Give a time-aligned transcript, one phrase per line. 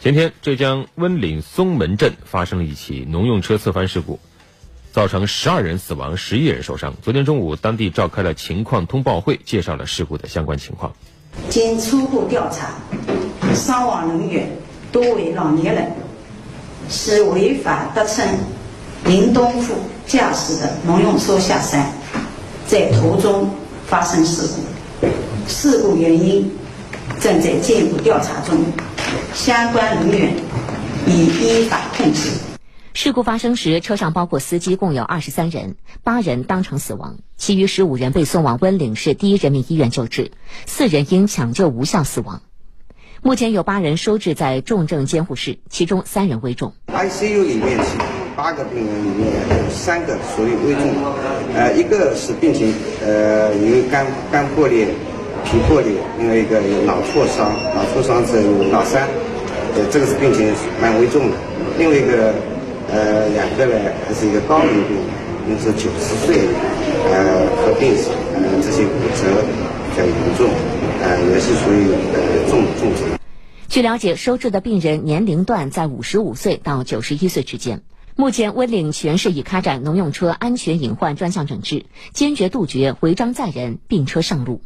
[0.00, 4.20] 前天，浙江温岭松门镇发生了一起农用车侧翻事故，
[4.92, 6.94] 造成十二人死亡，十一人受伤。
[7.02, 10.94] 昨天中午，当地召开了情况通报会，介绍了事故的相关情况。
[11.50, 12.70] 经初步调查，
[13.52, 14.48] 伤亡人员
[14.92, 15.90] 多为老年人，
[16.88, 18.24] 是违法搭乘
[19.04, 19.74] 林东富
[20.06, 21.92] 驾驶的农用车下山，
[22.68, 23.50] 在途中
[23.88, 24.48] 发生事
[25.00, 25.08] 故，
[25.48, 26.56] 事故原因
[27.20, 28.58] 正在进一步调查中。
[29.34, 30.34] 相关人员
[31.06, 32.30] 已依法控制。
[32.94, 40.32] 事故发生时，车上包括司机共有二十三人，八人当场死亡，其余十五人被送往温岭市第一人民医院救治，
[40.66, 42.42] 四人因抢救无效死亡。
[43.22, 46.72] 目前有八人收治在重症监护室，其中三人危重。
[46.88, 47.96] ICU 里面是
[48.36, 50.82] 八个病人里面有三个属于危重，
[51.54, 54.88] 呃，一个是病情呃因为肝肝破裂。
[55.44, 59.00] 皮破裂，另外一个有脑挫伤，脑挫伤是有脑疝，
[59.74, 61.36] 呃，这个是病情蛮危重的。
[61.78, 62.34] 另外一个，
[62.90, 63.74] 呃，两个呢
[64.06, 64.96] 还是一个高龄病，
[65.48, 66.36] 因为是九十岁，
[67.10, 69.42] 呃，合并是呃这些骨折
[69.88, 70.50] 比较严重，
[71.02, 73.18] 呃，也是属于呃重重症。
[73.68, 77.82] 据了解，收治的病人年龄段在五十五岁到九十一岁之间。
[78.16, 84.60] 目前，温岭全市已开展农用车安全隐患专项整治，坚决杜绝违章载人、并车上路。